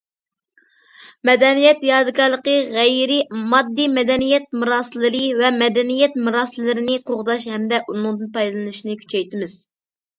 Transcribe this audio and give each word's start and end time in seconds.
مەدەنىيەت 1.29 1.85
يادىكارلىقى، 1.89 2.55
غەيرىي 2.77 3.45
ماددىي 3.53 3.91
مەدەنىيەت 3.99 4.49
مىراسلىرى 4.63 5.23
ۋە 5.45 5.55
مەدەنىيەت 5.61 6.21
مىراسلىرىنى 6.27 7.01
قوغداش 7.11 7.49
ھەمدە 7.55 7.85
ئۇنىڭدىن 7.87 8.37
پايدىلىنىشنى 8.41 9.03
كۈچەيتىمىز. 9.05 9.61